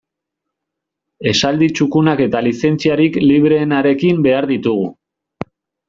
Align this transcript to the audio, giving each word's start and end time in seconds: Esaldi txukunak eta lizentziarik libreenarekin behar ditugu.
Esaldi 1.33 1.67
txukunak 1.79 2.25
eta 2.27 2.43
lizentziarik 2.47 3.23
libreenarekin 3.27 4.27
behar 4.31 4.53
ditugu. 4.55 4.93